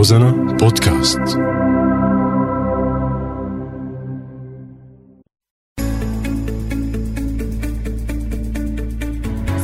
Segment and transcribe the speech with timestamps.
[0.00, 1.20] روزانا بودكاست.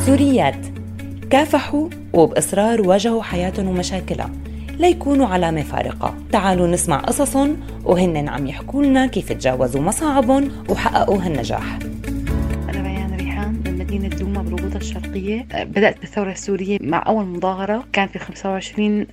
[0.05, 0.55] سوريات.
[1.29, 4.29] كافحوا وبإصرار واجهوا حياتهم ومشاكلها.
[4.79, 6.13] ليكونوا علامة فارقة.
[6.31, 11.79] تعالوا نسمع قصصهم وهن عم يحكوا لنا كيف تجاوزوا مصاعبهم وحققوا هالنجاح.
[13.87, 15.47] مدينة دوما بالغوطة الشرقية.
[15.53, 17.85] بدأت بالثورة السورية مع أول مظاهرة.
[17.93, 19.07] كان في 25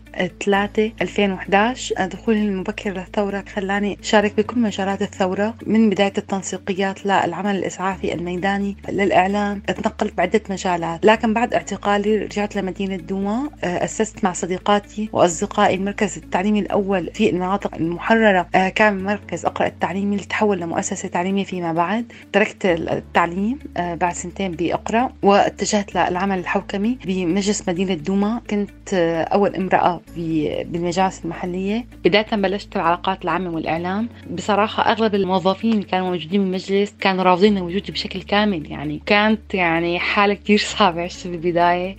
[0.44, 8.14] 3 2011 دخولي المبكر للثورة خلاني شارك بكل مجالات الثورة من بداية التنسيقيات للعمل الإسعافي
[8.14, 9.60] الميداني للإعلام.
[9.60, 13.50] تنقلت بعدة مجالات لكن بعد اعتقالي رجعت لمدينة دوما.
[13.64, 18.42] أسست مع صديقاتي وأصدقائي المركز التعليمي الأول في المناطق المحررة.
[18.74, 22.12] كان مركز أقرأ التعليمي اللي تحول لمؤسسة تعليمية فيما بعد.
[22.32, 28.40] تركت التعليم بعد سنتين بأقرأ واتجهت للعمل الحوكمي بمجلس مدينة دوما.
[28.50, 28.94] كنت
[29.32, 31.86] أول امرأة بالمجالس المحلية.
[32.04, 34.08] بداية بلشت العلاقات العامة والإعلام.
[34.30, 38.70] بصراحة أغلب الموظفين اللي كانوا موجودين بالمجلس كانوا رافضين وجودي بشكل كامل.
[38.70, 41.96] يعني كانت يعني حالة كثير صعبة عشت بالبداية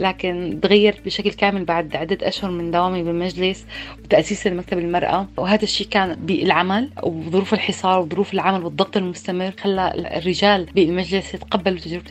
[0.00, 3.66] لكن تغيرت بشكل كامل بعد عدة أشهر من دوامي بالمجلس
[4.04, 10.64] وتأسيس المكتب المرأة وهذا الشيء كان بالعمل وظروف الحصار وظروف العمل والضغط المستمر خلى الرجال
[10.74, 12.05] بالمجلس يتقبلوا تجربتي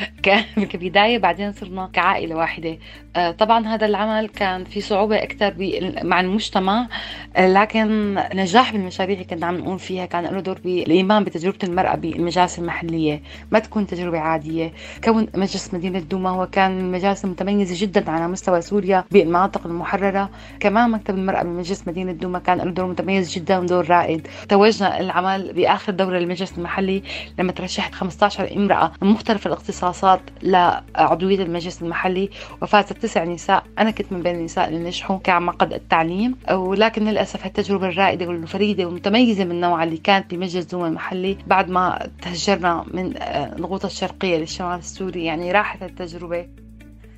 [0.22, 2.78] كان كبداية بعدين صرنا كعائلة واحدة.
[3.16, 5.54] آه، طبعا هذا العمل كان في صعوبة أكثر
[6.02, 6.88] مع المجتمع.
[7.36, 11.94] آه، لكن نجاح بالمشاريع اللي كنا عم نقوم فيها كان له دور بالإيمان بتجربة المرأة
[11.96, 13.22] بالمجالس المحلية.
[13.50, 14.72] ما تكون تجربة عادية.
[15.04, 20.30] كون مجلس مدينة دوما هو كان من المجالس المتميزة جدا على مستوى سوريا بالمناطق المحررة.
[20.60, 24.26] كمان مكتب المرأة بمجلس مدينة دوما كان له دور متميز جدا ودور رائد.
[24.48, 27.02] توجنا العمل بآخر دورة للمجلس المحلي.
[27.38, 28.92] لما ترشحت 15 امرأة.
[29.16, 32.30] مختلف الاختصاصات لعضوية المجلس المحلي
[32.62, 33.64] وفازت تسع نساء.
[33.78, 39.44] أنا كنت من بين النساء اللي نجحوا كمعقد التعليم ولكن للأسف التجربة الرائدة والفريدة والمتميزة
[39.44, 43.12] من نوعها اللي كانت بمجلس دوما المحلي بعد ما تهجرنا من
[43.58, 45.24] الغوطة الشرقية للشمال السوري.
[45.24, 46.46] يعني راحت التجربة.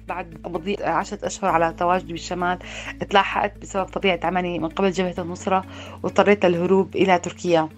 [0.09, 2.59] بعد مضي عشرة أشهر على تواجدي بالشمال
[3.11, 5.65] تلاحقت بسبب طبيعة عملي من قبل جبهة النصرة
[6.03, 7.69] واضطريت للهروب إلى تركيا.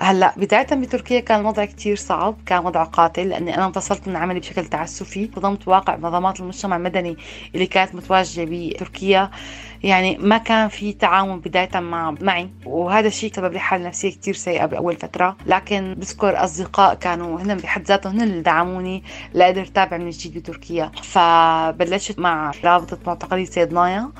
[0.00, 4.40] هلأ بداية بتركيا كان الوضع كتير صعب كان وضع قاتل لأني أنا انفصلت من عملي
[4.40, 5.30] بشكل تعسفي.
[5.36, 7.16] صدمت واقع منظمات المجتمع المدني
[7.54, 9.30] اللي كانت متواجدة بتركيا.
[9.82, 14.34] يعني ما كان في تعاون بداية مع معي وهذا الشيء سبب لي حالة نفسية كتير
[14.34, 15.36] سيئة بأول فترة.
[15.46, 19.02] لكن بذكر أصدقاء كانوا هن بحد ذاتهم هن اللي دعموني
[19.34, 20.90] لأقدر أتابع من جديد بتركيا.
[21.74, 24.10] فبلشت مع رابطة معتقلي صيدنايا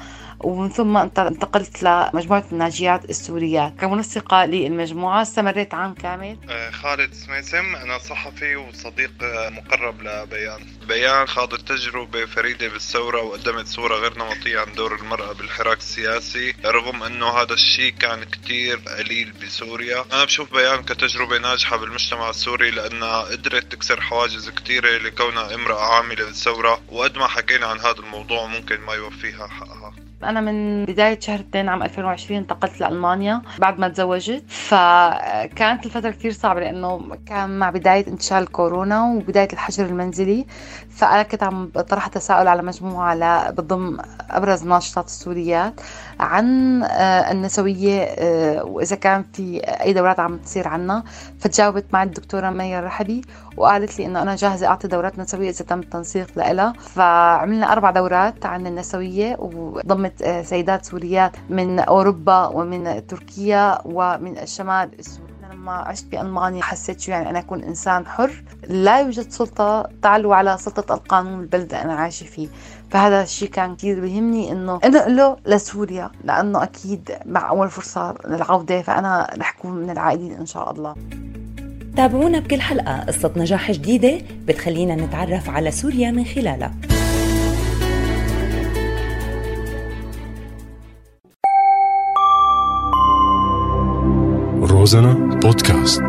[0.40, 6.36] ومن ثم انتقلت لمجموعة الناجيات السوريات كمنسقة للمجموعة استمريت عام كامل.
[6.48, 10.60] آه، خالد سميسم أنا صحفي وصديق آه، مقرب لبيان.
[10.88, 16.53] بيان خاضت تجربة فريدة بالثورة وقدمت صورة غير نمطية عن دور المرأة بالحراك السياسي.
[16.64, 20.04] رغم أنه هذا الشيء كان كتير قليل بسوريا.
[20.12, 26.24] أنا بشوف بيان كتجربة ناجحة بالمجتمع السوري لأنها قدرت تكسر حواجز كتيرة لكونها امرأة عاملة
[26.24, 29.94] بالثورة وقد ما حكينا عن هذا الموضوع ممكن ما يوفيها حقها.
[30.24, 34.44] أنا من بداية شهر 2 عام 2020 انتقلت لألمانيا بعد ما تزوجت.
[34.74, 40.46] فكانت الفترة كثير صعبة لأنه كان مع بداية انتشار الكورونا وبداية الحجر المنزلي
[40.90, 43.98] فأنا كنت عم بطرح تساؤل على مجموعة بضم
[44.30, 45.80] أبرز الناشطات السوريات
[46.20, 51.02] عن آه، النسوية آه، وإذا كان في أي دورات عم تصير عنا.
[51.40, 53.22] فتجاوبت مع الدكتورة مي الرحبي
[53.56, 58.46] وقالت لي إنه أنا جاهزة أعطي دورات نسوية إذا تم التنسيق لها فعملنا أربع دورات
[58.46, 66.06] عن النسوية وضمت آه، سيدات سوريات من أوروبا ومن تركيا ومن الشمال السوري لما عشت
[66.06, 68.44] بألمانيا حسيت شو يعني أنا أكون إنسان حر.
[68.68, 72.48] لا يوجد سلطة تعلو على سلطة القانون البلدة أنا عايشة فيه.
[72.90, 79.30] فهذا الشيء كان كثير بيهمني إنه انقله لسوريا لأنه أكيد مع اول فرصة للعودة فأنا
[79.38, 80.94] رح أكون من العائدين إن شاء الله.
[81.96, 86.74] تابعونا بكل حلقة قصة نجاح جديدة بتخلينا نتعرف على سوريا من خلالها.
[94.84, 96.02] روزانا بودكاست